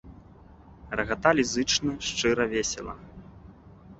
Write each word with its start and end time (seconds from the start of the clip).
Рагаталі 0.99 1.43
зычна, 1.51 1.93
шчыра, 2.07 2.43
весела. 2.53 2.95